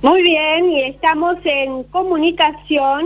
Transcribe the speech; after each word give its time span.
Muy 0.00 0.22
bien, 0.22 0.70
y 0.70 0.82
estamos 0.82 1.38
en 1.42 1.82
comunicación 1.82 3.04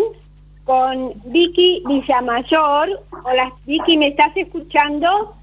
con 0.65 1.15
Vicky 1.25 1.83
Villamayor. 1.87 3.01
Hola, 3.25 3.51
Vicky, 3.65 3.97
¿me 3.97 4.09
estás 4.09 4.33
escuchando? 4.37 5.35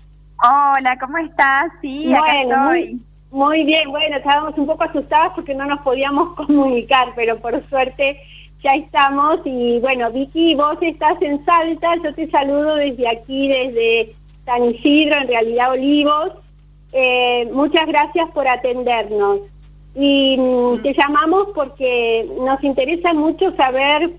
Hola, 0.44 0.96
¿cómo 1.00 1.18
estás? 1.18 1.72
Sí, 1.82 2.14
acá 2.14 2.44
estoy. 2.44 3.02
Muy, 3.32 3.64
bien, 3.64 3.90
bueno, 3.90 4.18
estábamos 4.18 4.56
un 4.60 4.68
poco 4.68 4.84
asustadas 4.84 5.32
porque 5.34 5.56
no 5.56 5.66
nos 5.66 5.80
podíamos 5.80 6.36
comunicar, 6.36 7.14
pero 7.16 7.40
por 7.40 7.68
suerte 7.68 8.22
ya 8.64 8.76
estamos. 8.76 9.40
Y 9.44 9.80
bueno, 9.80 10.12
Vicky, 10.12 10.54
vos 10.54 10.78
estás 10.82 11.20
en 11.20 11.44
Salta, 11.46 11.96
yo 12.04 12.14
te 12.14 12.30
saludo 12.30 12.76
desde 12.76 13.08
aquí, 13.08 13.48
desde 13.48 14.16
San 14.46 14.66
Isidro, 14.66 15.16
en 15.16 15.28
realidad 15.28 15.72
Olivos. 15.72 16.30
Eh, 16.92 17.50
muchas 17.52 17.88
gracias 17.88 18.30
por 18.36 18.48
atendernos. 18.48 19.40
Y 19.96 20.38
mm, 20.38 20.82
te 20.84 20.94
llamamos 20.94 21.48
porque 21.54 22.30
nos 22.40 22.64
interesa 22.64 23.14
mucho 23.14 23.56
saber 23.56 24.12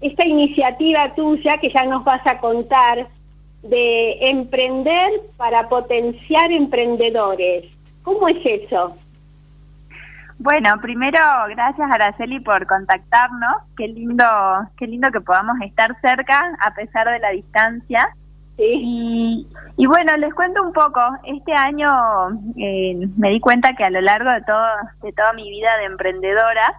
esta 0.00 0.26
iniciativa 0.26 1.14
tuya 1.14 1.58
que 1.58 1.70
ya 1.70 1.84
nos 1.86 2.04
vas 2.04 2.24
a 2.26 2.38
contar 2.38 3.08
de 3.62 4.30
emprender 4.30 5.10
para 5.36 5.68
potenciar 5.68 6.52
emprendedores. 6.52 7.64
¿Cómo 8.02 8.28
es 8.28 8.36
eso? 8.44 8.96
Bueno, 10.38 10.78
primero 10.82 11.18
gracias 11.48 11.90
Araceli 11.90 12.40
por 12.40 12.66
contactarnos. 12.66 13.56
Qué 13.76 13.88
lindo, 13.88 14.24
qué 14.76 14.86
lindo 14.86 15.10
que 15.10 15.20
podamos 15.20 15.56
estar 15.62 15.98
cerca 16.00 16.56
a 16.60 16.74
pesar 16.74 17.10
de 17.10 17.18
la 17.18 17.30
distancia. 17.30 18.14
Y, 18.58 19.86
bueno, 19.86 20.16
les 20.16 20.32
cuento 20.34 20.62
un 20.62 20.72
poco. 20.72 21.00
Este 21.24 21.52
año 21.52 21.88
eh, 22.56 23.08
me 23.16 23.30
di 23.30 23.40
cuenta 23.40 23.74
que 23.74 23.84
a 23.84 23.90
lo 23.90 24.00
largo 24.00 24.30
de, 24.32 24.42
todo, 24.42 24.66
de 25.02 25.12
toda 25.12 25.32
mi 25.34 25.50
vida 25.50 25.76
de 25.78 25.84
emprendedora, 25.84 26.74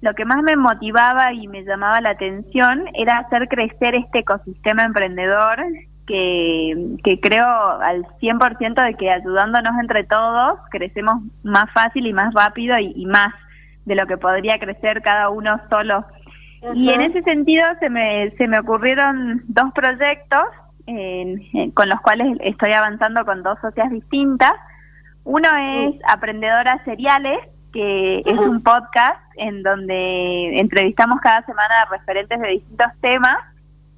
lo 0.00 0.14
que 0.14 0.24
más 0.24 0.42
me 0.42 0.56
motivaba 0.56 1.32
y 1.32 1.48
me 1.48 1.64
llamaba 1.64 2.00
la 2.00 2.10
atención 2.10 2.84
era 2.94 3.18
hacer 3.18 3.48
crecer 3.48 3.94
este 3.96 4.20
ecosistema 4.20 4.84
emprendedor 4.84 5.58
que, 6.06 6.96
que 7.04 7.20
creo 7.20 7.46
al 7.46 8.06
100% 8.20 8.84
de 8.84 8.94
que 8.94 9.10
ayudándonos 9.10 9.78
entre 9.80 10.04
todos 10.04 10.58
crecemos 10.70 11.16
más 11.42 11.70
fácil 11.72 12.06
y 12.06 12.12
más 12.12 12.32
rápido 12.32 12.78
y, 12.78 13.04
más 13.06 13.34
de 13.84 13.94
lo 13.94 14.06
que 14.06 14.16
podría 14.16 14.58
crecer 14.58 15.02
cada 15.02 15.28
uno 15.28 15.60
solo. 15.68 16.06
Y 16.74 16.90
en 16.90 17.02
ese 17.02 17.22
sentido 17.22 17.64
se 17.78 17.90
me, 17.90 18.30
se 18.36 18.48
me 18.48 18.58
ocurrieron 18.58 19.42
dos 19.46 19.72
proyectos 19.74 20.44
con 21.74 21.88
los 21.88 22.00
cuales 22.00 22.38
estoy 22.40 22.72
avanzando 22.72 23.24
con 23.24 23.42
dos 23.42 23.58
socias 23.60 23.90
distintas. 23.90 24.52
Uno 25.24 25.48
es 25.56 25.96
Aprendedoras 26.08 26.82
Seriales, 26.84 27.38
que 27.72 28.20
es 28.24 28.38
un 28.38 28.62
podcast 28.62 29.20
en 29.36 29.62
donde 29.62 30.58
entrevistamos 30.58 31.20
cada 31.20 31.44
semana 31.44 31.74
a 31.82 31.90
referentes 31.90 32.40
de 32.40 32.48
distintos 32.48 32.88
temas 33.00 33.36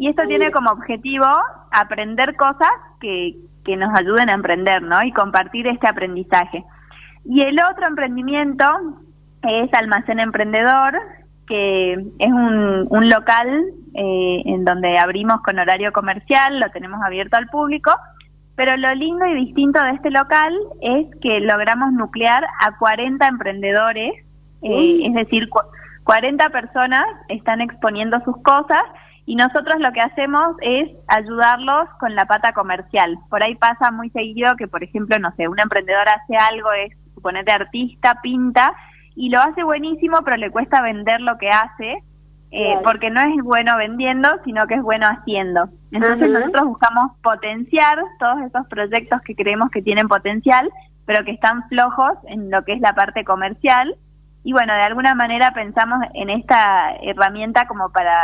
y 0.00 0.08
esto 0.08 0.22
tiene 0.26 0.50
como 0.50 0.70
objetivo 0.70 1.26
aprender 1.70 2.34
cosas 2.36 2.72
que, 3.02 3.36
que 3.66 3.76
nos 3.76 3.94
ayuden 3.94 4.30
a 4.30 4.32
emprender, 4.32 4.82
¿no? 4.82 5.02
Y 5.02 5.12
compartir 5.12 5.66
este 5.66 5.88
aprendizaje. 5.88 6.64
Y 7.26 7.42
el 7.42 7.60
otro 7.60 7.86
emprendimiento 7.86 8.64
es 9.42 9.72
Almacén 9.74 10.18
Emprendedor, 10.18 10.98
que 11.50 11.94
es 11.94 12.28
un, 12.28 12.86
un 12.88 13.10
local 13.10 13.48
eh, 13.94 14.42
en 14.46 14.64
donde 14.64 14.96
abrimos 14.98 15.42
con 15.42 15.58
horario 15.58 15.92
comercial, 15.92 16.60
lo 16.60 16.70
tenemos 16.70 17.02
abierto 17.04 17.36
al 17.36 17.48
público, 17.48 17.90
pero 18.54 18.76
lo 18.76 18.94
lindo 18.94 19.26
y 19.26 19.46
distinto 19.46 19.82
de 19.82 19.90
este 19.90 20.12
local 20.12 20.56
es 20.80 21.08
que 21.20 21.40
logramos 21.40 21.92
nuclear 21.92 22.44
a 22.60 22.78
40 22.78 23.26
emprendedores, 23.26 24.12
eh, 24.62 25.00
es 25.04 25.12
decir, 25.14 25.48
40 26.04 26.48
personas 26.50 27.04
están 27.28 27.60
exponiendo 27.60 28.20
sus 28.24 28.40
cosas 28.44 28.84
y 29.26 29.34
nosotros 29.34 29.80
lo 29.80 29.90
que 29.90 30.02
hacemos 30.02 30.54
es 30.60 30.88
ayudarlos 31.08 31.88
con 31.98 32.14
la 32.14 32.26
pata 32.26 32.52
comercial. 32.52 33.18
Por 33.28 33.42
ahí 33.42 33.56
pasa 33.56 33.90
muy 33.90 34.10
seguido 34.10 34.54
que, 34.54 34.68
por 34.68 34.84
ejemplo, 34.84 35.18
no 35.18 35.32
sé, 35.36 35.48
un 35.48 35.58
emprendedor 35.58 36.08
hace 36.08 36.36
algo, 36.36 36.70
es 36.72 36.96
suponete 37.14 37.50
artista, 37.50 38.20
pinta, 38.22 38.72
y 39.14 39.28
lo 39.30 39.40
hace 39.40 39.62
buenísimo, 39.62 40.18
pero 40.24 40.36
le 40.36 40.50
cuesta 40.50 40.82
vender 40.82 41.20
lo 41.20 41.38
que 41.38 41.48
hace, 41.48 42.02
eh, 42.52 42.78
porque 42.82 43.10
no 43.10 43.20
es 43.20 43.42
bueno 43.42 43.76
vendiendo, 43.76 44.28
sino 44.44 44.66
que 44.66 44.74
es 44.74 44.82
bueno 44.82 45.06
haciendo. 45.06 45.68
Entonces 45.92 46.30
nosotros 46.30 46.64
buscamos 46.66 47.12
potenciar 47.22 47.98
todos 48.18 48.40
esos 48.42 48.66
proyectos 48.68 49.20
que 49.22 49.36
creemos 49.36 49.70
que 49.70 49.82
tienen 49.82 50.08
potencial, 50.08 50.70
pero 51.06 51.24
que 51.24 51.32
están 51.32 51.68
flojos 51.68 52.14
en 52.26 52.50
lo 52.50 52.64
que 52.64 52.72
es 52.72 52.80
la 52.80 52.94
parte 52.94 53.24
comercial. 53.24 53.96
Y 54.42 54.52
bueno, 54.52 54.74
de 54.74 54.82
alguna 54.82 55.14
manera 55.14 55.52
pensamos 55.52 56.00
en 56.14 56.30
esta 56.30 56.94
herramienta 57.02 57.66
como 57.66 57.90
para 57.90 58.18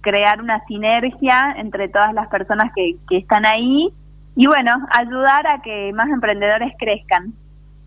crear 0.00 0.40
una 0.40 0.64
sinergia 0.66 1.54
entre 1.58 1.88
todas 1.88 2.14
las 2.14 2.28
personas 2.28 2.72
que, 2.74 2.96
que 3.08 3.18
están 3.18 3.44
ahí 3.44 3.92
y 4.36 4.46
bueno, 4.46 4.86
ayudar 4.90 5.46
a 5.46 5.60
que 5.60 5.92
más 5.92 6.08
emprendedores 6.08 6.72
crezcan. 6.78 7.34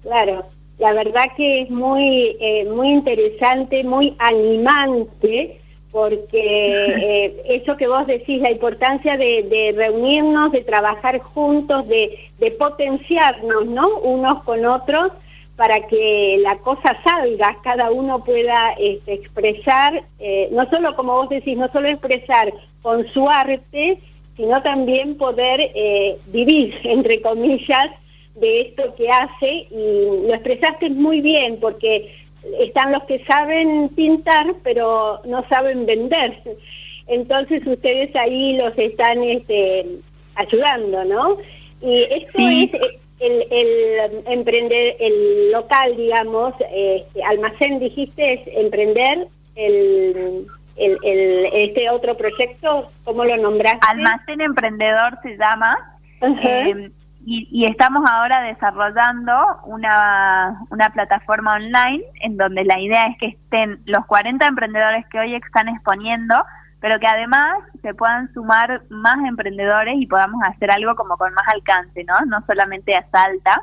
Claro, 0.04 0.46
la 0.84 0.92
verdad 0.92 1.32
que 1.38 1.62
es 1.62 1.70
muy, 1.70 2.36
eh, 2.42 2.66
muy 2.66 2.90
interesante, 2.90 3.86
muy 3.86 4.18
animante, 4.20 5.62
porque 5.94 6.36
eh, 6.36 7.42
eso 7.46 7.78
que 7.78 7.88
vos 7.88 8.06
decís, 8.06 8.42
la 8.42 8.52
importancia 8.52 9.16
de, 9.16 9.74
reunirnos, 9.78 10.52
de 10.52 10.60
trabajar 10.60 11.20
juntos, 11.20 11.88
de, 11.88 12.20
potenciarnos, 12.60 13.66
¿no? 13.66 13.98
Unos 14.00 14.44
con 14.44 14.66
otros, 14.66 15.14
para 15.56 15.88
que 15.88 16.38
la 16.42 16.58
cosa 16.58 16.98
salga, 17.06 17.60
cada 17.64 17.90
uno 17.90 18.22
pueda 18.26 18.74
este, 18.78 19.14
expresar, 19.14 20.04
eh, 20.20 20.50
no 20.52 20.70
solo 20.70 20.98
como 20.98 21.14
vos 21.14 21.30
decís, 21.30 21.58
no 21.58 21.72
solo 21.72 21.88
expresar 21.88 22.54
con 22.82 23.08
su 23.14 23.30
arte, 23.30 24.00
sino 24.36 24.62
también 24.64 25.16
poder 25.16 25.72
vivir, 26.26 26.78
entre 26.84 27.22
comillas, 27.22 27.90
de 28.36 28.62
esto 28.62 28.96
que 28.96 29.10
hace 29.10 29.68
y 29.70 30.28
lo 30.28 30.34
expresaste 30.34 30.90
muy 30.90 31.22
bien 31.22 31.60
porque 31.60 32.14
están 32.60 32.92
los 32.92 33.04
que 33.04 33.24
saben 33.26 33.90
pintar 33.90 34.56
pero 34.64 35.22
no 35.26 35.48
saben 35.50 35.86
vender. 35.86 36.42
Entonces 37.08 37.66
ustedes 37.66 38.16
ahí 38.16 38.58
los 38.58 38.78
están 38.78 39.24
este, 39.24 39.86
ayudando, 40.36 41.04
¿no? 41.06 41.38
Y 41.82 42.04
esto 42.04 42.40
es 42.40 42.70
el, 43.20 43.46
el, 43.52 44.24
emprender, 44.26 44.96
el 45.00 45.52
local, 45.52 45.96
digamos, 45.98 46.54
este, 46.74 47.24
almacén, 47.24 47.80
dijiste, 47.80 48.34
es 48.34 48.42
emprender 48.48 49.28
el, 49.56 50.48
el, 50.78 50.98
el, 51.04 51.50
este 51.54 51.90
otro 51.90 52.18
proyecto, 52.18 52.90
¿cómo 53.04 53.26
lo 53.26 53.38
nombraste? 53.38 53.86
Almacén 53.88 54.42
Emprendedor 54.42 55.18
se 55.24 55.38
llama. 55.38 56.00
Y, 57.26 57.66
estamos 57.70 58.04
ahora 58.10 58.42
desarrollando 58.42 59.34
una, 59.66 60.60
una 60.70 60.90
plataforma 60.90 61.54
online 61.54 62.04
en 62.22 62.36
donde 62.36 62.66
la 62.66 62.80
idea 62.80 63.08
es 63.08 63.18
que 63.18 63.28
estén 63.28 63.82
los 63.86 64.06
40 64.08 64.46
emprendedores 64.46 65.06
que 65.10 65.20
hoy 65.20 65.36
están 65.36 65.70
exponiendo, 65.70 66.44
pero 66.82 67.00
que 67.00 67.08
además 67.08 67.54
se 67.82 67.94
puedan 67.94 68.34
sumar 68.34 68.84
más 68.90 69.18
emprendedores 69.26 69.96
y 69.98 70.08
podamos 70.08 70.42
hacer 70.46 70.70
algo 70.70 70.96
como 70.96 71.16
con 71.16 71.34
más 71.34 71.48
alcance, 71.48 72.04
¿no? 72.04 72.26
No 72.26 72.44
solamente 72.46 72.94
a 72.96 73.08
Salta. 73.10 73.62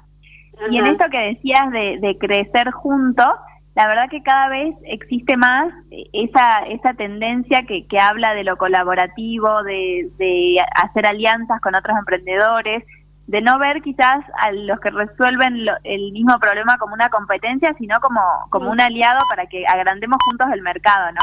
Y 0.71 0.79
en 0.79 0.87
esto 0.87 1.11
que 1.11 1.19
decías 1.19 1.71
de, 1.71 1.99
de 2.01 2.17
crecer 2.19 2.71
juntos, 2.71 3.35
la 3.75 3.87
verdad 3.87 4.09
que 4.11 4.23
cada 4.23 4.49
vez 4.49 4.75
existe 4.85 5.37
más 5.37 5.73
esa, 6.13 6.59
esa 6.69 6.95
tendencia 6.95 7.63
que, 7.67 7.87
que 7.87 7.99
habla 7.99 8.35
de 8.35 8.45
lo 8.45 8.57
colaborativo, 8.57 9.63
de, 9.63 10.11
de 10.19 10.57
hacer 10.75 11.07
alianzas 11.07 11.61
con 11.61 11.75
otros 11.75 11.97
emprendedores, 11.99 12.85
de 13.31 13.41
no 13.43 13.61
ver 13.61 13.81
quizás 13.81 14.25
a 14.41 14.51
los 14.51 14.81
que 14.81 14.91
resuelven 14.91 15.65
el 15.85 16.11
mismo 16.11 16.37
problema 16.41 16.79
como 16.79 16.95
una 16.95 17.09
competencia, 17.11 17.73
sino 17.79 18.01
como, 18.01 18.21
como 18.49 18.73
un 18.73 18.81
aliado 18.81 19.21
para 19.29 19.47
que 19.47 19.65
agrandemos 19.69 20.19
juntos 20.25 20.49
el 20.53 20.63
mercado, 20.63 21.13
¿no? 21.13 21.21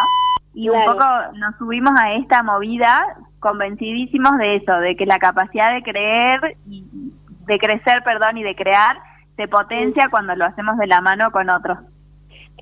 Y 0.53 0.69
un 0.69 0.85
poco 0.85 1.03
nos 1.33 1.57
subimos 1.57 1.91
a 1.99 2.13
esta 2.13 2.43
movida 2.43 3.03
convencidísimos 3.41 4.37
de 4.37 4.55
eso, 4.55 4.79
de 4.79 4.95
que 4.95 5.05
la 5.05 5.19
capacidad 5.19 5.73
de 5.73 5.83
creer, 5.83 6.55
y, 6.65 6.85
de 7.45 7.59
crecer, 7.59 8.01
perdón, 8.05 8.37
y 8.37 8.43
de 8.43 8.55
crear 8.55 8.95
se 9.35 9.49
potencia 9.49 10.07
cuando 10.09 10.33
lo 10.33 10.45
hacemos 10.45 10.77
de 10.77 10.87
la 10.87 11.01
mano 11.01 11.29
con 11.31 11.49
otros. 11.49 11.77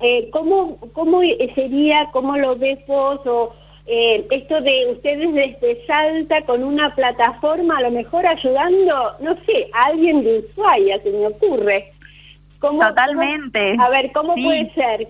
Eh, 0.02 0.28
¿cómo, 0.32 0.76
¿Cómo 0.92 1.20
sería, 1.54 2.10
cómo 2.10 2.36
lo 2.36 2.56
ves 2.56 2.84
vos 2.88 3.20
o 3.24 3.54
eh, 3.86 4.26
esto 4.30 4.60
de 4.60 4.88
ustedes 4.90 5.32
desde 5.32 5.86
Salta 5.86 6.42
con 6.42 6.64
una 6.64 6.94
plataforma, 6.94 7.78
a 7.78 7.82
lo 7.82 7.90
mejor 7.92 8.26
ayudando, 8.26 9.16
no 9.20 9.36
sé, 9.46 9.68
a 9.72 9.86
alguien 9.86 10.24
de 10.24 10.40
Ushuaia, 10.40 11.00
se 11.02 11.10
me 11.10 11.26
ocurre. 11.28 11.92
Totalmente. 12.60 13.76
a 13.78 13.88
ver, 13.90 14.10
¿cómo 14.12 14.34
puede 14.34 14.72
ser? 14.74 15.08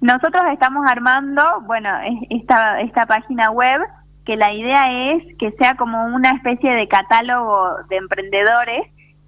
Nosotros 0.00 0.42
estamos 0.52 0.86
armando, 0.88 1.42
bueno, 1.66 1.90
esta, 2.30 2.80
esta 2.80 3.06
página 3.06 3.50
web 3.50 3.80
que 4.24 4.36
la 4.36 4.52
idea 4.52 5.12
es 5.12 5.36
que 5.38 5.52
sea 5.52 5.74
como 5.76 6.04
una 6.06 6.30
especie 6.30 6.74
de 6.74 6.88
catálogo 6.88 7.76
de 7.88 7.96
emprendedores 7.96 8.86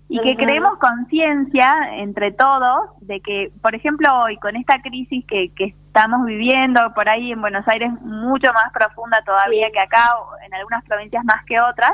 y 0.08 0.20
que 0.20 0.36
creemos 0.36 0.78
conciencia 0.78 1.74
entre 1.96 2.32
todos 2.32 2.90
de 3.02 3.20
que, 3.20 3.52
por 3.62 3.74
ejemplo, 3.74 4.08
hoy 4.24 4.36
con 4.38 4.56
esta 4.56 4.80
crisis 4.80 5.24
que, 5.26 5.50
que 5.54 5.74
estamos 5.98 6.24
viviendo 6.26 6.94
por 6.94 7.08
ahí 7.08 7.32
en 7.32 7.40
Buenos 7.40 7.66
Aires 7.66 7.90
mucho 8.02 8.52
más 8.52 8.72
profunda 8.72 9.20
todavía 9.26 9.68
que 9.72 9.80
acá, 9.80 10.10
o 10.16 10.30
en 10.46 10.54
algunas 10.54 10.84
provincias 10.84 11.24
más 11.24 11.44
que 11.44 11.58
otras, 11.60 11.90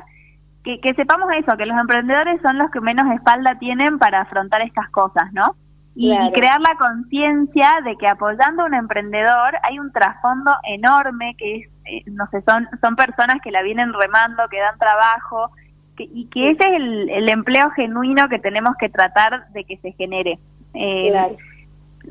que, 0.62 0.78
que 0.80 0.92
sepamos 0.92 1.30
eso, 1.32 1.56
que 1.56 1.64
los 1.64 1.78
emprendedores 1.78 2.38
son 2.42 2.58
los 2.58 2.70
que 2.70 2.82
menos 2.82 3.10
espalda 3.14 3.58
tienen 3.58 3.98
para 3.98 4.20
afrontar 4.20 4.60
estas 4.60 4.90
cosas, 4.90 5.32
¿no? 5.32 5.56
Y, 5.94 6.14
crear 6.32 6.60
la 6.60 6.74
conciencia 6.76 7.80
de 7.82 7.96
que 7.96 8.06
apoyando 8.06 8.64
a 8.64 8.66
un 8.66 8.74
emprendedor 8.74 9.54
hay 9.62 9.78
un 9.78 9.90
trasfondo 9.90 10.54
enorme 10.64 11.34
que 11.38 11.56
es, 11.56 11.68
eh, 11.86 12.02
no 12.10 12.26
sé, 12.30 12.42
son, 12.42 12.68
son 12.82 12.96
personas 12.96 13.36
que 13.42 13.52
la 13.52 13.62
vienen 13.62 13.94
remando, 13.94 14.42
que 14.50 14.60
dan 14.60 14.78
trabajo, 14.78 15.50
y 15.96 16.26
que 16.26 16.50
ese 16.50 16.62
es 16.62 16.74
el, 16.74 17.28
empleo 17.30 17.70
genuino 17.70 18.28
que 18.28 18.38
tenemos 18.38 18.74
que 18.78 18.90
tratar 18.90 19.48
de 19.52 19.64
que 19.64 19.78
se 19.78 19.92
genere. 19.92 20.38
Eh, 20.74 21.10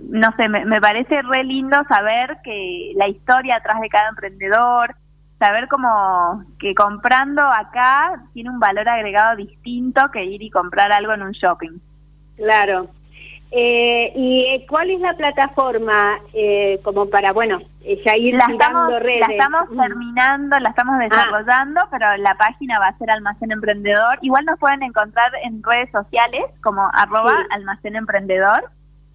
no 0.02 0.34
sé, 0.38 0.50
me, 0.50 0.66
me, 0.66 0.82
parece 0.82 1.22
re 1.22 1.44
lindo 1.44 1.78
saber 1.88 2.38
que 2.44 2.94
la 2.96 3.08
historia 3.08 3.58
atrás 3.58 3.80
de 3.82 3.90
cada 3.90 4.10
emprendedor, 4.10 4.96
saber 5.40 5.68
como 5.68 6.46
que 6.60 6.74
comprando 6.74 7.42
acá 7.42 8.24
tiene 8.34 8.50
un 8.50 8.60
valor 8.60 8.88
agregado 8.88 9.36
distinto 9.36 10.10
que 10.12 10.24
ir 10.24 10.42
y 10.42 10.50
comprar 10.50 10.92
algo 10.92 11.14
en 11.14 11.24
un 11.24 11.32
shopping. 11.32 11.80
Claro, 12.38 12.90
eh, 13.56 14.12
¿Y 14.16 14.46
eh, 14.48 14.66
cuál 14.68 14.90
es 14.90 15.00
la 15.00 15.14
plataforma 15.14 16.20
eh, 16.34 16.80
como 16.84 17.08
para, 17.08 17.32
bueno, 17.34 17.60
ya 18.04 18.18
ir 18.18 18.34
la 18.34 18.48
estamos, 18.50 19.00
redes? 19.00 19.20
La 19.20 19.28
estamos 19.28 19.70
mm. 19.70 19.80
terminando, 19.80 20.60
la 20.60 20.70
estamos 20.70 20.96
ah. 20.98 21.04
desarrollando, 21.04 21.82
pero 21.92 22.18
la 22.18 22.34
página 22.34 22.80
va 22.80 22.88
a 22.88 22.98
ser 22.98 23.12
Almacén 23.12 23.52
Emprendedor. 23.52 24.18
Igual 24.24 24.46
nos 24.46 24.58
pueden 24.58 24.82
encontrar 24.82 25.32
en 25.44 25.62
redes 25.62 25.92
sociales 25.92 26.42
como 26.64 26.90
arroba 26.94 27.46
Almacén 27.52 27.96
Emprendedor 27.96 28.72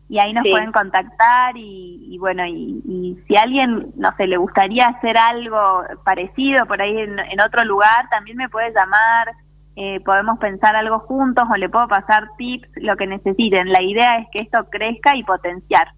y 0.09 0.19
ahí 0.19 0.33
nos 0.33 0.49
pueden 0.49 0.73
contactar 0.73 1.55
y, 1.57 2.17
bueno, 2.19 2.47
y, 2.47 3.19
si 3.27 3.37
a 3.37 3.43
alguien, 3.43 3.93
no 3.97 4.15
sé, 4.17 4.27
le 4.27 4.37
gustaría 4.37 4.87
hacer 4.87 5.17
algo 5.19 5.83
parecido 6.05 6.67
por 6.67 6.81
ahí 6.81 6.97
en 6.97 7.41
otro 7.41 7.65
lugar, 7.65 8.09
también 8.11 8.37
me 8.37 8.49
puede 8.49 8.73
llamar 8.73 9.35
eh, 9.81 10.01
podemos 10.01 10.41
pensar 10.41 10.75
algo 10.75 10.99
juntos 10.99 11.45
o 11.49 11.57
le 11.57 11.69
puedo 11.69 11.87
pasar 11.87 12.31
tips, 12.37 12.69
lo 12.83 12.97
que 12.97 13.07
necesiten. 13.07 13.71
La 13.71 13.81
idea 13.81 14.17
es 14.17 14.27
que 14.33 14.41
esto 14.41 14.69
crezca 14.69 15.15
y 15.17 15.23
potenciar. 15.23 15.93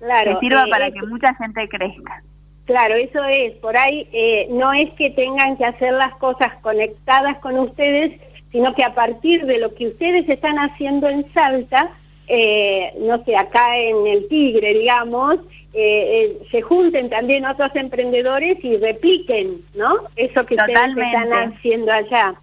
Claro. 0.00 0.32
Que 0.32 0.40
sirva 0.40 0.64
eh, 0.64 0.70
para 0.70 0.90
que 0.90 1.02
mucha 1.02 1.32
gente 1.36 1.68
crezca. 1.68 2.20
Claro, 2.64 2.96
eso 2.96 3.22
es. 3.22 3.52
Por 3.58 3.76
ahí 3.76 4.08
eh, 4.12 4.48
no 4.50 4.72
es 4.72 4.90
que 4.94 5.10
tengan 5.10 5.56
que 5.56 5.64
hacer 5.64 5.92
las 5.92 6.12
cosas 6.16 6.52
conectadas 6.62 7.38
con 7.38 7.60
ustedes, 7.60 8.20
sino 8.50 8.74
que 8.74 8.82
a 8.82 8.92
partir 8.92 9.46
de 9.46 9.58
lo 9.58 9.72
que 9.76 9.86
ustedes 9.86 10.28
están 10.28 10.56
haciendo 10.56 11.08
en 11.08 11.32
Salta, 11.32 11.92
no 12.28 13.24
sé, 13.24 13.36
acá 13.36 13.76
en 13.78 14.06
el 14.06 14.28
Tigre, 14.28 14.74
digamos, 14.74 15.36
se 15.72 16.62
junten 16.62 17.10
también 17.10 17.46
otros 17.46 17.70
emprendedores 17.74 18.58
y 18.62 18.76
repliquen, 18.76 19.62
¿no? 19.74 19.94
Eso 20.16 20.44
que 20.46 20.54
ustedes 20.54 20.96
están 20.96 21.32
haciendo 21.32 21.92
allá. 21.92 22.34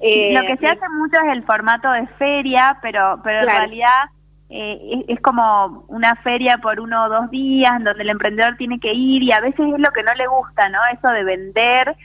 Eh, 0.00 0.34
lo 0.34 0.42
que 0.42 0.56
se 0.58 0.66
hace 0.66 0.88
mucho 0.90 1.16
es 1.24 1.32
el 1.32 1.44
formato 1.44 1.90
de 1.90 2.06
feria, 2.18 2.78
pero, 2.82 3.20
pero 3.24 3.40
en 3.40 3.46
realidad 3.46 4.02
eh, 4.50 5.04
es, 5.08 5.18
como 5.20 5.86
una 5.88 6.14
feria 6.16 6.58
por 6.58 6.78
uno 6.78 7.04
o 7.04 7.08
dos 7.08 7.30
días, 7.30 7.72
donde 7.82 8.02
el 8.02 8.10
emprendedor 8.10 8.56
tiene 8.58 8.78
que 8.80 8.92
ir 8.92 9.22
y 9.22 9.32
a 9.32 9.40
veces 9.40 9.60
es 9.60 9.80
lo 9.80 9.90
que 9.92 10.02
no 10.02 10.12
le 10.14 10.26
gusta, 10.26 10.68
¿no? 10.68 10.78
Eso 10.92 11.12
de 11.12 11.24
vender. 11.24 11.96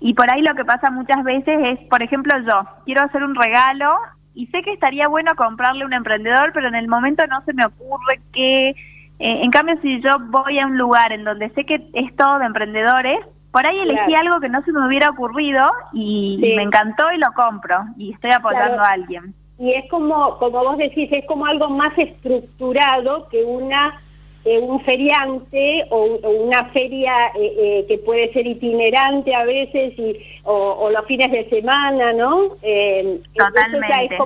Y 0.00 0.14
por 0.14 0.30
ahí 0.30 0.42
lo 0.42 0.54
que 0.54 0.64
pasa 0.64 0.90
muchas 0.92 1.24
veces 1.24 1.58
es, 1.60 1.88
por 1.88 2.02
ejemplo, 2.02 2.34
yo 2.46 2.62
quiero 2.84 3.02
hacer 3.02 3.22
un 3.24 3.34
regalo 3.34 3.90
y 4.40 4.46
sé 4.46 4.62
que 4.62 4.72
estaría 4.72 5.06
bueno 5.06 5.34
comprarle 5.36 5.84
un 5.84 5.92
emprendedor, 5.92 6.52
pero 6.54 6.68
en 6.68 6.74
el 6.74 6.88
momento 6.88 7.26
no 7.26 7.44
se 7.44 7.52
me 7.52 7.66
ocurre 7.66 8.20
que... 8.32 8.70
Eh, 8.70 8.74
en 9.18 9.50
cambio, 9.50 9.78
si 9.82 10.00
yo 10.00 10.16
voy 10.18 10.58
a 10.58 10.66
un 10.66 10.78
lugar 10.78 11.12
en 11.12 11.24
donde 11.24 11.50
sé 11.50 11.66
que 11.66 11.90
es 11.92 12.16
todo 12.16 12.38
de 12.38 12.46
emprendedores, 12.46 13.18
por 13.52 13.66
ahí 13.66 13.78
elegí 13.80 14.14
algo 14.14 14.40
que 14.40 14.48
no 14.48 14.62
se 14.62 14.72
me 14.72 14.86
hubiera 14.86 15.10
ocurrido 15.10 15.70
y, 15.92 16.38
me 16.56 16.62
encantó 16.62 17.12
y 17.12 17.18
lo 17.18 17.30
compro 17.32 17.84
y 17.98 18.14
estoy 18.14 18.30
apoyando 18.30 18.80
a 18.80 18.92
alguien. 18.92 19.34
Y 19.58 19.74
es 19.74 19.90
como, 19.90 20.38
como 20.38 20.64
vos 20.64 20.78
decís, 20.78 21.10
es 21.12 21.26
como 21.26 21.44
algo 21.44 21.68
más 21.68 21.92
estructurado 21.98 23.28
que 23.28 23.44
una 23.44 24.00
un 24.44 24.80
feriante 24.84 25.86
o, 25.90 26.18
una 26.44 26.64
feria 26.66 27.12
eh, 27.38 27.54
eh, 27.58 27.84
que 27.86 27.98
puede 27.98 28.32
ser 28.32 28.46
itinerante 28.46 29.34
a 29.34 29.44
veces 29.44 29.98
y, 29.98 30.16
o, 30.44 30.88
los 30.90 31.04
fines 31.06 31.30
de 31.30 31.48
semana, 31.50 32.12
¿no? 32.12 32.56
Eh, 32.62 33.22
Totalmente. 33.36 34.18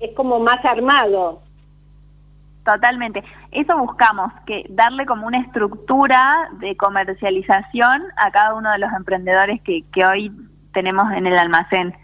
es 0.00 0.10
como 0.14 0.40
más 0.40 0.64
armado. 0.64 1.40
Totalmente. 2.64 3.22
Eso 3.50 3.76
buscamos, 3.78 4.32
que 4.46 4.64
darle 4.68 5.04
como 5.06 5.26
una 5.26 5.40
estructura 5.40 6.48
de 6.60 6.76
comercialización 6.76 8.02
a 8.16 8.30
cada 8.30 8.54
uno 8.54 8.70
de 8.70 8.78
los 8.78 8.92
emprendedores 8.92 9.60
que, 9.62 9.84
que 9.92 10.04
hoy 10.04 10.32
tenemos 10.72 11.12
en 11.12 11.26
el 11.26 11.38
almacén. 11.38 11.94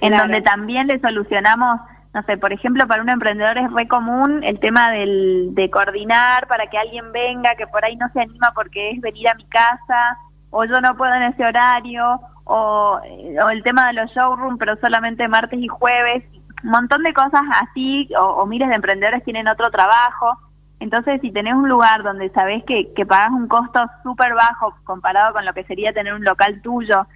En 0.00 0.16
donde 0.16 0.40
también 0.40 0.88
le 0.88 0.98
solucionamos, 0.98 1.80
no 2.14 2.22
sé, 2.24 2.36
por 2.36 2.52
ejemplo, 2.52 2.86
para 2.86 3.02
un 3.02 3.08
emprendedor 3.08 3.56
es 3.58 3.72
re 3.72 3.88
común 3.88 4.42
el 4.44 4.60
tema 4.60 4.90
del, 4.90 5.54
de 5.54 5.70
coordinar 5.70 6.46
para 6.46 6.66
que 6.66 6.78
alguien 6.78 7.10
venga, 7.12 7.54
que 7.54 7.66
por 7.66 7.84
ahí 7.84 7.96
no 7.96 8.08
se 8.12 8.20
anima 8.20 8.52
porque 8.54 8.90
es 8.90 9.00
venir 9.00 9.28
a 9.28 9.34
mi 9.34 9.46
casa, 9.46 10.18
o 10.50 10.64
yo 10.64 10.80
no 10.80 10.96
puedo 10.96 11.14
en 11.14 11.22
ese 11.22 11.44
horario, 11.44 12.20
o, 12.44 13.00
o 13.00 13.48
el 13.48 13.62
tema 13.62 13.86
de 13.86 13.94
los 13.94 14.10
showrooms, 14.10 14.58
pero 14.58 14.76
solamente 14.76 15.26
martes 15.26 15.58
y 15.58 15.68
jueves 15.68 16.24
un 16.62 16.70
montón 16.70 17.02
de 17.02 17.12
cosas 17.12 17.42
así, 17.60 18.08
o, 18.18 18.46
miles 18.46 18.68
de 18.68 18.76
emprendedores 18.76 19.24
tienen 19.24 19.48
otro 19.48 19.70
trabajo. 19.70 20.38
Entonces, 20.80 21.20
si 21.20 21.30
tenés 21.30 21.54
un 21.54 21.68
lugar 21.68 22.02
donde 22.02 22.30
sabés 22.30 22.64
que, 22.64 22.92
que 22.94 23.06
pagas 23.06 23.30
un 23.30 23.46
costo 23.46 23.84
súper 24.02 24.34
bajo 24.34 24.74
comparado 24.84 25.32
con 25.32 25.44
lo 25.44 25.52
que 25.54 25.64
sería 25.64 25.92
tener 25.92 26.14
un 26.14 26.24
local 26.24 26.60
tuyo 26.62 27.06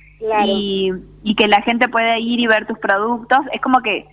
y, 0.45 0.93
y, 1.23 1.35
que 1.35 1.49
la 1.49 1.61
gente 1.63 1.89
puede 1.89 2.21
ir 2.21 2.41
y 2.41 2.47
ver 2.47 2.67
tus 2.67 2.79
productos, 2.79 3.41
es 3.53 3.61
como 3.61 3.81
que, 3.81 4.09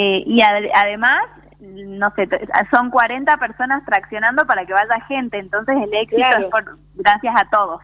eh, 0.00 0.22
y 0.26 0.40
además, 0.42 1.18
no 1.58 2.12
sé, 2.14 2.28
son 2.70 2.88
40 2.88 3.36
personas 3.38 3.84
traccionando 3.84 4.46
para 4.46 4.64
que 4.64 4.72
vaya 4.72 5.00
gente, 5.08 5.38
entonces 5.38 5.74
el 5.76 5.92
éxito 5.92 6.22
es 6.38 6.44
por, 6.44 6.78
gracias 6.94 7.34
a 7.36 7.50
todos. 7.50 7.80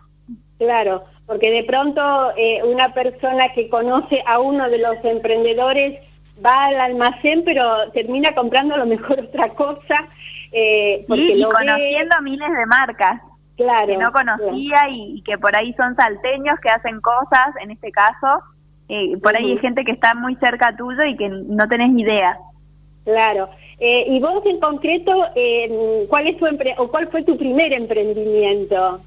Claro, 0.58 1.04
porque 1.26 1.50
de 1.50 1.64
pronto 1.64 2.32
eh, 2.36 2.62
una 2.62 2.94
persona 2.94 3.48
que 3.52 3.68
conoce 3.68 4.22
a 4.28 4.38
uno 4.38 4.70
de 4.70 4.78
los 4.78 5.04
emprendedores 5.04 6.00
va 6.44 6.66
al 6.66 6.80
almacén, 6.80 7.42
pero 7.44 7.90
termina 7.90 8.32
comprando 8.32 8.76
a 8.76 8.78
lo 8.78 8.86
mejor 8.86 9.18
otra 9.28 9.48
cosa. 9.48 10.06
Eh, 10.52 11.04
porque 11.08 11.34
y 11.34 11.42
conociendo 11.42 12.22
miles 12.22 12.48
de 12.48 12.66
marcas 12.66 13.20
claro, 13.56 13.88
que 13.88 13.96
no 13.96 14.12
conocía 14.12 14.88
y, 14.88 15.20
que 15.22 15.36
por 15.36 15.56
ahí 15.56 15.74
son 15.74 15.96
salteños 15.96 16.60
que 16.60 16.70
hacen 16.70 17.00
cosas, 17.00 17.48
en 17.60 17.72
este 17.72 17.90
caso, 17.90 18.40
eh, 18.88 19.16
por 19.22 19.36
ahí 19.36 19.52
hay 19.52 19.58
gente 19.58 19.84
que 19.84 19.92
está 19.92 20.14
muy 20.14 20.36
cerca 20.36 20.76
tuyo 20.76 21.04
y 21.04 21.16
que 21.16 21.28
no 21.28 21.68
tenés 21.68 21.96
idea. 21.98 22.38
Claro. 23.04 23.48
Eh, 23.78 24.06
y 24.08 24.20
vos 24.20 24.42
en 24.46 24.60
concreto, 24.60 25.12
¿cuál 26.08 26.26
es 26.26 26.38
tu 26.38 26.46
o 26.78 26.90
cuál 26.90 27.08
fue 27.08 27.22
tu 27.22 27.36
primer 27.36 27.72
emprendimiento? 27.72 29.00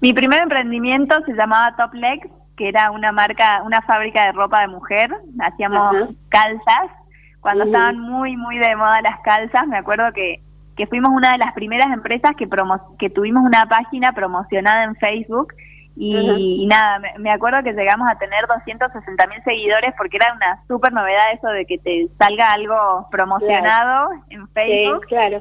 Mi 0.00 0.12
primer 0.12 0.42
emprendimiento 0.42 1.16
se 1.24 1.32
llamaba 1.32 1.74
Top 1.76 1.94
Legs 1.94 2.28
que 2.56 2.68
era 2.68 2.90
una 2.90 3.12
marca, 3.12 3.62
una 3.64 3.82
fábrica 3.82 4.24
de 4.24 4.32
ropa 4.32 4.62
de 4.62 4.68
mujer, 4.68 5.10
hacíamos 5.40 6.08
calzas, 6.30 6.90
cuando 7.40 7.64
estaban 7.64 8.00
muy, 8.00 8.36
muy 8.36 8.58
de 8.58 8.74
moda 8.74 9.00
las 9.02 9.20
calzas, 9.20 9.66
me 9.68 9.76
acuerdo 9.76 10.12
que, 10.12 10.40
que 10.76 10.86
fuimos 10.86 11.12
una 11.12 11.32
de 11.32 11.38
las 11.38 11.52
primeras 11.52 11.88
empresas 11.92 12.32
que, 12.36 12.48
que 12.98 13.10
tuvimos 13.10 13.44
una 13.44 13.66
página 13.66 14.12
promocionada 14.12 14.84
en 14.84 14.96
Facebook 14.96 15.52
y, 15.98 16.66
nada, 16.66 17.00
me, 17.18 17.30
acuerdo 17.30 17.62
que 17.62 17.72
llegamos 17.72 18.06
a 18.10 18.18
tener 18.18 18.46
260 18.46 19.26
mil 19.28 19.42
seguidores 19.44 19.94
porque 19.96 20.18
era 20.18 20.34
una 20.34 20.62
súper 20.68 20.92
novedad 20.92 21.32
eso 21.32 21.48
de 21.48 21.64
que 21.64 21.78
te 21.78 22.06
salga 22.18 22.52
algo 22.52 23.08
promocionado 23.10 24.10
en 24.28 24.46
Facebook. 24.48 25.06
claro. 25.06 25.40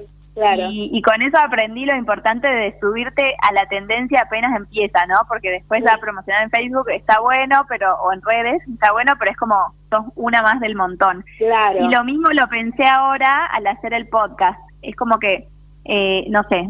Y, 0.72 1.02
con 1.02 1.22
eso 1.22 1.38
aprendí 1.38 1.86
lo 1.86 1.96
importante 1.96 2.50
de 2.50 2.78
subirte 2.80 3.36
a 3.42 3.54
la 3.54 3.68
tendencia 3.68 4.22
apenas 4.22 4.56
empieza, 4.56 5.06
¿no? 5.06 5.20
Porque 5.28 5.50
después 5.50 5.82
la 5.82 5.98
promocionar 5.98 6.44
en 6.44 6.50
Facebook 6.50 6.90
está 6.90 7.20
bueno, 7.20 7.66
pero 7.70 7.96
o 8.02 8.12
en 8.12 8.22
redes 8.22 8.62
está 8.74 8.92
bueno, 8.92 9.14
pero 9.18 9.32
es 9.32 9.38
como 9.38 9.56
sos 9.90 10.06
una 10.16 10.42
más 10.42 10.60
del 10.60 10.76
montón. 10.76 11.24
Claro. 11.38 11.86
Y 11.86 11.94
lo 11.94 12.04
mismo 12.04 12.30
lo 12.32 12.48
pensé 12.48 12.86
ahora 12.86 13.46
al 13.46 13.68
hacer 13.68 13.94
el 13.94 14.08
podcast. 14.08 14.60
Es 14.82 14.96
como 14.96 15.20
que, 15.20 15.48
eh, 15.86 16.26
no 16.30 16.44
sé, 16.50 16.68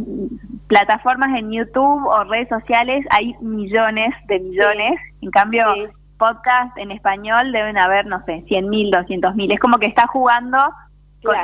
plataformas 0.68 1.38
en 1.38 1.52
YouTube 1.52 2.08
o 2.08 2.24
redes 2.26 2.50
sociales 2.50 3.06
hay 3.12 3.36
millones 3.42 4.10
de 4.28 4.40
millones. 4.40 5.00
En 5.22 5.32
cambio, 5.32 5.66
podcast 6.18 6.78
en 6.78 6.92
español 6.92 7.52
deben 7.52 7.78
haber, 7.78 8.06
no 8.06 8.24
sé, 8.26 8.44
100 8.48 8.70
mil, 8.70 8.92
200 8.92 9.36
mil. 9.36 9.52
Es 9.52 9.60
como 9.60 9.78
que 9.78 9.88
está 9.88 10.08
jugando 10.08 10.58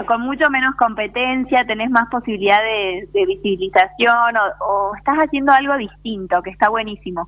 con, 0.05 0.21
mucho 0.21 0.49
menos 0.49 0.75
competencia, 0.75 1.65
tenés 1.65 1.89
más 1.89 2.07
posibilidad 2.09 2.59
de, 2.61 3.25
visibilización 3.25 4.35
o, 4.59 4.95
estás 4.95 5.15
haciendo 5.17 5.51
algo 5.51 5.75
distinto, 5.77 6.41
que 6.41 6.51
está 6.51 6.69
buenísimo. 6.69 7.27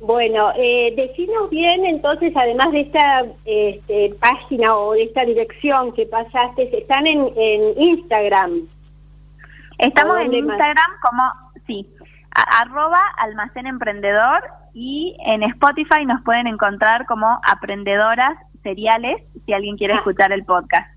Bueno, 0.00 0.50
eh, 0.56 0.92
decinos 0.96 1.48
bien, 1.50 1.84
entonces, 1.84 2.32
además 2.34 2.72
de 2.72 2.80
esta 2.80 3.24
este, 3.44 4.14
página 4.20 4.74
o 4.76 4.94
de 4.94 5.04
esta 5.04 5.24
dirección 5.24 5.92
que 5.92 6.06
pasaste, 6.06 6.76
están 6.76 7.06
en, 7.06 7.28
Instagram. 7.76 8.68
Estamos 9.78 10.20
en 10.20 10.34
Instagram 10.34 10.90
como, 11.00 11.22
sí, 11.66 11.88
arroba 12.34 13.00
almacén 13.18 13.66
emprendedor 13.66 14.42
y 14.74 15.16
en 15.26 15.42
Spotify 15.42 16.06
nos 16.06 16.22
pueden 16.22 16.46
encontrar 16.46 17.06
como 17.06 17.40
aprendedoras 17.44 18.32
seriales 18.62 19.22
si 19.44 19.52
alguien 19.52 19.76
quiere 19.76 19.94
ah. 19.94 19.98
escuchar 19.98 20.32
el 20.32 20.44
podcast. 20.44 20.88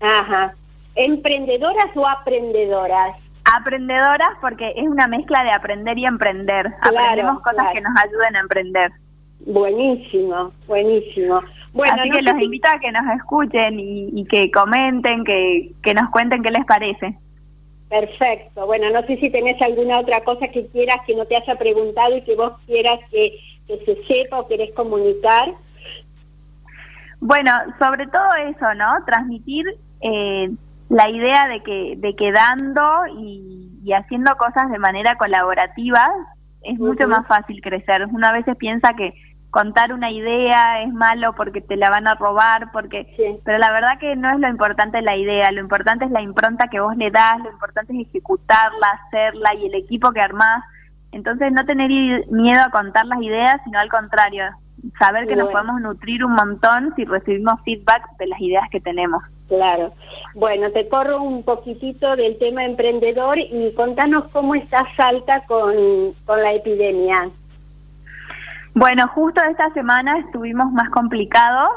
Ajá. 0.00 0.54
¿Emprendedoras 0.94 1.94
o 1.94 2.06
aprendedoras? 2.06 3.16
Aprendedoras 3.56 4.30
porque 4.40 4.72
es 4.76 4.86
una 4.86 5.06
mezcla 5.06 5.42
de 5.42 5.50
aprender 5.50 5.98
y 5.98 6.06
emprender. 6.06 6.74
Aprendemos 6.80 7.40
cosas 7.42 7.72
que 7.72 7.80
nos 7.80 7.92
ayuden 7.96 8.36
a 8.36 8.40
emprender. 8.40 8.92
Buenísimo, 9.40 10.52
buenísimo. 10.66 11.40
Bueno, 11.72 11.94
Así 11.98 12.10
que 12.10 12.22
los 12.22 12.40
invito 12.40 12.68
a 12.68 12.80
que 12.80 12.90
nos 12.90 13.04
escuchen 13.16 13.78
y, 13.78 14.24
que 14.26 14.50
comenten, 14.50 15.24
que, 15.24 15.72
que 15.82 15.94
nos 15.94 16.10
cuenten 16.10 16.42
qué 16.42 16.50
les 16.50 16.64
parece. 16.66 17.16
Perfecto. 17.88 18.66
Bueno, 18.66 18.90
no 18.90 19.02
sé 19.06 19.16
si 19.16 19.30
tenés 19.30 19.60
alguna 19.62 20.00
otra 20.00 20.22
cosa 20.22 20.48
que 20.48 20.66
quieras 20.68 20.98
que 21.06 21.14
no 21.14 21.24
te 21.24 21.36
haya 21.36 21.56
preguntado 21.56 22.16
y 22.16 22.22
que 22.22 22.36
vos 22.36 22.52
quieras 22.66 22.98
que, 23.10 23.38
que 23.66 23.78
se 23.84 24.04
sepa 24.04 24.40
o 24.40 24.46
querés 24.46 24.72
comunicar. 24.74 25.54
Bueno, 27.20 27.50
sobre 27.78 28.06
todo 28.06 28.34
eso, 28.48 28.74
¿no? 28.74 29.04
Transmitir 29.06 29.64
eh, 30.00 30.50
la 30.88 31.10
idea 31.10 31.48
de 31.48 31.62
que, 31.62 31.94
de 31.96 32.14
que 32.14 32.32
dando 32.32 32.82
y, 33.18 33.64
haciendo 33.92 34.36
cosas 34.36 34.70
de 34.70 34.78
manera 34.78 35.14
colaborativa 35.16 36.06
es 36.60 36.78
mucho 36.78 37.08
más 37.08 37.26
fácil 37.26 37.60
crecer. 37.62 38.04
Una 38.12 38.32
veces 38.32 38.54
piensa 38.56 38.92
que 38.92 39.14
contar 39.50 39.92
una 39.92 40.10
idea 40.10 40.82
es 40.82 40.92
malo 40.92 41.34
porque 41.34 41.60
te 41.60 41.76
la 41.76 41.90
van 41.90 42.06
a 42.06 42.14
robar, 42.14 42.70
porque 42.72 43.40
pero 43.44 43.58
la 43.58 43.72
verdad 43.72 43.98
que 43.98 44.14
no 44.16 44.28
es 44.28 44.38
lo 44.38 44.48
importante 44.48 45.00
la 45.02 45.16
idea, 45.16 45.50
lo 45.52 45.60
importante 45.60 46.04
es 46.04 46.10
la 46.10 46.20
impronta 46.20 46.68
que 46.68 46.80
vos 46.80 46.96
le 46.96 47.10
das, 47.10 47.38
lo 47.40 47.50
importante 47.50 47.94
es 47.94 48.08
ejecutarla, 48.08 49.00
hacerla 49.06 49.54
y 49.54 49.66
el 49.66 49.74
equipo 49.74 50.12
que 50.12 50.20
armás. 50.20 50.64
Entonces 51.12 51.50
no 51.52 51.64
tener 51.64 51.90
miedo 52.30 52.62
a 52.62 52.70
contar 52.70 53.06
las 53.06 53.22
ideas, 53.22 53.56
sino 53.64 53.78
al 53.78 53.88
contrario, 53.88 54.44
saber 54.98 55.26
que 55.26 55.36
nos 55.36 55.50
podemos 55.50 55.80
nutrir 55.80 56.24
un 56.24 56.34
montón 56.34 56.92
si 56.96 57.04
recibimos 57.04 57.60
feedback 57.64 58.02
de 58.18 58.26
las 58.26 58.40
ideas 58.40 58.68
que 58.70 58.80
tenemos. 58.80 59.22
Claro. 59.48 59.94
Bueno, 60.34 60.70
te 60.70 60.88
corro 60.88 61.22
un 61.22 61.42
poquitito 61.42 62.16
del 62.16 62.38
tema 62.38 62.64
emprendedor 62.64 63.38
y 63.38 63.72
contanos 63.74 64.24
cómo 64.30 64.54
está 64.54 64.86
Salta 64.94 65.46
con, 65.46 66.12
con 66.26 66.42
la 66.42 66.52
epidemia. 66.52 67.30
Bueno, 68.78 69.08
justo 69.08 69.42
esta 69.42 69.72
semana 69.72 70.20
estuvimos 70.20 70.70
más 70.70 70.88
complicados, 70.90 71.68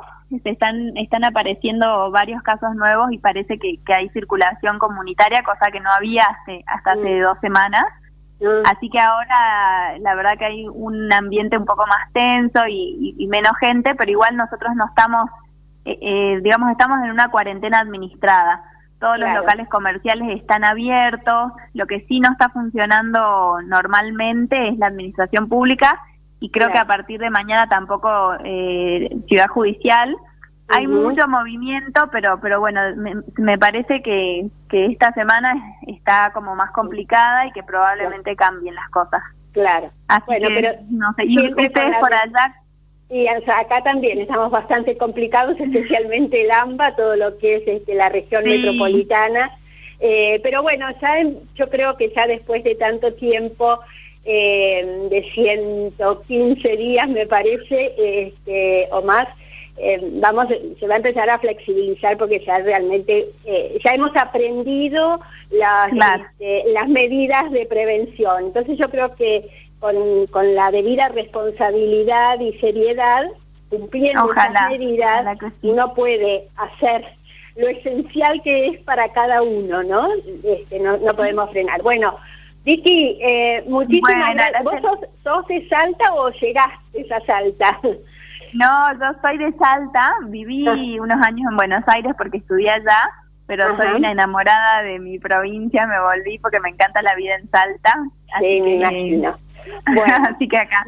están, 0.43 0.95
están 0.95 1.23
apareciendo 1.23 2.11
varios 2.11 2.43
casos 2.43 2.75
nuevos 2.75 3.11
y 3.11 3.17
parece 3.17 3.57
que, 3.57 3.79
que 3.83 3.93
hay 3.95 4.09
circulación 4.09 4.77
comunitaria, 4.77 5.41
cosa 5.41 5.71
que 5.71 5.79
no 5.79 5.89
había 5.89 6.25
hace, 6.25 6.63
hasta 6.67 6.91
hace 6.91 7.17
mm. 7.17 7.21
dos 7.23 7.39
semanas. 7.41 7.85
Mm. 8.39 8.67
Así 8.67 8.87
que 8.91 8.99
ahora 8.99 9.97
la 9.99 10.13
verdad 10.13 10.37
que 10.37 10.45
hay 10.45 10.67
un 10.67 11.11
ambiente 11.11 11.57
un 11.57 11.65
poco 11.65 11.87
más 11.87 12.13
tenso 12.13 12.67
y, 12.69 13.27
menos 13.31 13.53
gente, 13.59 13.95
pero 13.95 14.11
igual 14.11 14.37
nosotros 14.37 14.71
no 14.75 14.85
estamos, 14.85 15.25
eh, 15.85 15.97
eh, 15.99 16.39
digamos, 16.43 16.69
estamos 16.69 16.99
en 17.03 17.09
una 17.09 17.31
cuarentena 17.31 17.79
administrada. 17.79 18.63
Todos 18.99 19.17
los 19.17 19.33
locales 19.33 19.67
comerciales 19.69 20.39
están 20.39 20.63
abiertos, 20.63 21.51
lo 21.73 21.87
que 21.87 22.05
sí 22.07 22.19
no 22.19 22.31
está 22.31 22.49
funcionando 22.49 23.57
normalmente 23.65 24.67
es 24.67 24.77
la 24.77 24.85
administración 24.85 25.49
pública 25.49 25.99
y 26.41 26.49
creo 26.49 26.69
que 26.71 26.77
a 26.77 26.85
partir 26.85 27.21
de 27.21 27.29
mañana 27.29 27.69
tampoco 27.69 28.33
eh, 28.43 29.09
Ciudad 29.29 29.47
Judicial. 29.47 30.13
Hay 30.73 30.87
mucho 30.87 31.27
movimiento, 31.27 32.09
pero 32.11 32.39
pero 32.41 32.59
bueno, 32.61 32.79
me, 33.37 33.57
parece 33.57 34.01
que, 34.01 34.47
que 34.69 34.85
esta 34.85 35.11
semana 35.13 35.53
está 35.85 36.31
como 36.33 36.55
más 36.55 36.71
complicada 36.71 37.45
y 37.45 37.51
que 37.51 37.61
probablemente 37.61 38.35
cambien 38.37 38.75
las 38.75 38.89
cosas. 38.89 39.21
Claro. 39.51 39.91
bueno, 40.27 40.47
pero 40.55 40.71
no 40.89 41.13
sé, 41.17 41.25
y 41.25 41.37
ustedes 41.51 41.97
por 41.97 42.13
allá 42.13 42.55
y 43.11 43.27
acá 43.27 43.83
también 43.83 44.19
estamos 44.19 44.49
bastante 44.49 44.97
complicados, 44.97 45.57
especialmente 45.59 46.43
el 46.43 46.51
AMBA, 46.51 46.95
todo 46.95 47.15
lo 47.17 47.37
que 47.37 47.57
es 47.57 47.63
este, 47.67 47.93
la 47.93 48.09
región 48.09 48.45
metropolitana. 48.45 49.51
Eh, 49.99 50.39
pero 50.41 50.63
bueno, 50.63 50.87
ya 51.01 51.21
yo 51.53 51.69
creo 51.69 51.97
que 51.97 52.11
ya 52.15 52.25
después 52.25 52.63
de 52.63 52.75
tanto 52.75 53.13
tiempo, 53.13 53.81
eh, 54.23 55.07
de 55.09 55.23
115 55.33 56.77
días 56.77 57.09
me 57.09 57.25
parece, 57.25 57.93
este, 57.97 58.87
o 58.91 59.01
más, 59.01 59.27
eh, 59.77 59.99
vamos, 60.21 60.47
se 60.79 60.87
va 60.87 60.95
a 60.95 60.97
empezar 60.97 61.29
a 61.29 61.39
flexibilizar 61.39 62.17
porque 62.17 62.43
ya 62.45 62.59
realmente, 62.59 63.29
eh, 63.45 63.79
ya 63.83 63.95
hemos 63.95 64.15
aprendido 64.15 65.19
las, 65.49 65.91
este, 65.91 66.71
las 66.71 66.87
medidas 66.87 67.51
de 67.51 67.65
prevención. 67.65 68.45
Entonces 68.45 68.77
yo 68.77 68.89
creo 68.89 69.15
que 69.15 69.49
con, 69.79 70.27
con 70.27 70.53
la 70.53 70.69
debida 70.69 71.09
responsabilidad 71.09 72.39
y 72.39 72.53
seriedad, 72.59 73.25
cumpliendo 73.69 74.31
esas 74.31 74.69
medidas, 74.69 75.37
uno 75.63 75.93
puede 75.95 76.47
hacer 76.57 77.05
lo 77.55 77.67
esencial 77.67 78.41
que 78.43 78.67
es 78.67 78.79
para 78.81 79.11
cada 79.11 79.41
uno, 79.41 79.83
¿no? 79.83 80.09
Este, 80.43 80.79
no, 80.79 80.97
no 80.97 81.15
podemos 81.15 81.49
frenar. 81.51 81.81
Bueno, 81.81 82.17
Vicky, 82.63 83.17
eh, 83.21 83.63
muchísimas 83.67 84.33
gracias. 84.35 84.63
¿Vos 84.63 84.75
sos, 84.81 84.99
sos, 85.23 85.47
de 85.47 85.67
Salta 85.67 86.13
o 86.13 86.29
llegaste 86.29 87.13
a 87.13 87.25
Salta? 87.25 87.79
No, 88.53 88.93
yo 88.99 89.17
soy 89.21 89.37
de 89.37 89.53
Salta, 89.57 90.13
viví 90.27 90.67
ah. 90.67 91.01
unos 91.01 91.25
años 91.25 91.47
en 91.49 91.55
Buenos 91.55 91.83
Aires 91.87 92.13
porque 92.17 92.37
estudié 92.37 92.69
allá, 92.69 93.09
pero 93.47 93.75
soy 93.77 93.95
una 93.95 94.11
enamorada 94.11 94.83
de 94.83 94.99
mi 94.99 95.19
provincia, 95.19 95.87
me 95.87 95.99
volví 95.99 96.37
porque 96.39 96.59
me 96.59 96.69
encanta 96.69 97.01
la 97.01 97.15
vida 97.15 97.35
en 97.35 97.49
Salta. 97.49 97.95
Sí, 98.39 98.61
me 98.61 98.75
imagino. 98.75 99.37
Bueno, 99.85 100.25
así 100.27 100.47
que 100.47 100.57
acá. 100.57 100.83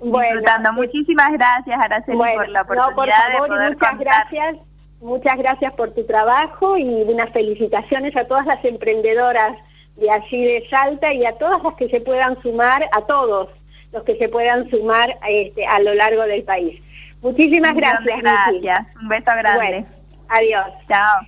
disfrutando. 0.00 0.72
Muchísimas 0.72 1.30
gracias, 1.32 1.78
Araceli, 1.78 2.16
por 2.16 2.48
la 2.48 2.62
oportunidad 2.62 2.88
no, 2.88 2.94
por 2.94 3.48
favor, 3.48 3.58
de 3.58 3.68
muchas 3.68 3.98
gracias. 3.98 4.56
Muchas 5.02 5.36
gracias 5.36 5.72
por 5.74 5.90
tu 5.90 6.06
trabajo 6.06 6.78
y 6.78 6.84
unas 6.84 7.30
felicitaciones 7.32 8.16
a 8.16 8.24
todas 8.24 8.46
las 8.46 8.64
emprendedoras 8.64 9.58
de 9.96 10.10
allí 10.10 10.44
de 10.44 10.68
Salta 10.68 11.12
y 11.12 11.24
a 11.24 11.32
todas 11.32 11.62
las 11.62 11.74
que 11.74 11.88
se 11.88 12.00
puedan 12.00 12.40
sumar, 12.42 12.88
a 12.92 13.02
todos 13.02 13.48
los 13.92 14.02
que 14.04 14.16
se 14.16 14.28
puedan 14.28 14.68
sumar 14.70 15.18
este, 15.28 15.66
a 15.66 15.80
lo 15.80 15.94
largo 15.94 16.24
del 16.24 16.42
país. 16.42 16.80
Muchísimas 17.22 17.74
gracias. 17.74 18.20
Gracias, 18.20 18.80
un 19.00 19.08
beso 19.08 19.30
grande. 19.36 19.86
adiós. 20.28 20.66
Chao. 20.88 21.26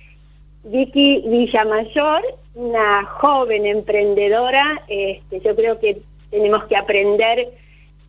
Vicky 0.63 1.23
Villamayor, 1.27 2.21
una 2.55 3.05
joven 3.05 3.65
emprendedora, 3.65 4.81
este, 4.87 5.39
yo 5.39 5.55
creo 5.55 5.79
que 5.79 6.01
tenemos 6.29 6.65
que 6.65 6.75
aprender 6.75 7.53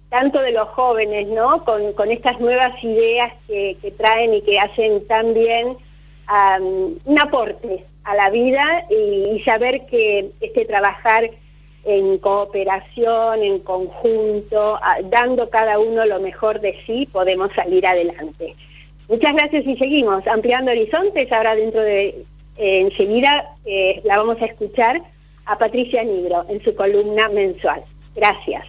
tanto 0.08 0.40
de 0.40 0.52
los 0.52 0.68
jóvenes, 0.70 1.28
¿no? 1.28 1.64
Con, 1.64 2.10
estas 2.10 2.40
nuevas 2.40 2.72
ideas 2.82 3.32
que, 3.46 3.76
traen 3.96 4.34
y 4.34 4.42
que 4.42 4.58
hacen 4.58 5.06
también 5.06 5.76
un 7.04 7.18
aporte 7.20 7.86
a 8.08 8.14
la 8.14 8.30
vida 8.30 8.86
y, 8.88 9.38
saber 9.40 9.84
que 9.86 10.30
este 10.40 10.64
trabajar 10.64 11.30
en 11.84 12.18
cooperación, 12.18 13.42
en 13.42 13.58
conjunto, 13.60 14.80
dando 15.04 15.50
cada 15.50 15.78
uno 15.78 16.06
lo 16.06 16.18
mejor 16.18 16.60
de 16.60 16.74
sí, 16.86 17.06
podemos 17.12 17.52
salir 17.54 17.86
adelante. 17.86 18.56
Muchas 19.08 19.34
gracias 19.34 19.66
y 19.66 19.76
seguimos 19.76 20.26
ampliando 20.26 20.70
horizontes. 20.70 21.30
Ahora 21.30 21.54
dentro 21.54 21.82
de, 21.82 22.24
enseguida 22.56 23.54
eh, 23.66 24.00
la 24.04 24.16
vamos 24.16 24.40
a 24.40 24.46
escuchar 24.46 25.02
a 25.44 25.58
Patricia 25.58 26.02
Nigro 26.02 26.46
en 26.48 26.62
su 26.64 26.74
columna 26.74 27.28
mensual. 27.28 27.84
Gracias. 28.16 28.64